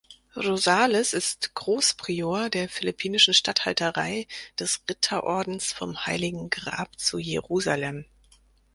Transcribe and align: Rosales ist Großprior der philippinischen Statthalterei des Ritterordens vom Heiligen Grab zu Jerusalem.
Rosales 0.35 1.13
ist 1.13 1.53
Großprior 1.53 2.49
der 2.49 2.67
philippinischen 2.69 3.35
Statthalterei 3.35 4.25
des 4.57 4.81
Ritterordens 4.89 5.73
vom 5.73 6.07
Heiligen 6.07 6.49
Grab 6.49 6.97
zu 6.99 7.19
Jerusalem. 7.19 8.05